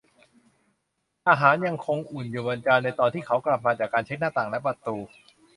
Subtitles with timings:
[1.29, 4.97] อาหารยังคงอุ่นอยู่บนจานในตอนที่เขากลับมาจากการเช็คหน้าต่างและประตู